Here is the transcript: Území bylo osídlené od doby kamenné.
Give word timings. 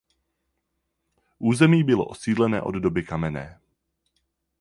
Území 1.37 1.83
bylo 1.83 2.05
osídlené 2.05 2.61
od 2.61 2.71
doby 2.75 3.03
kamenné. 3.03 3.59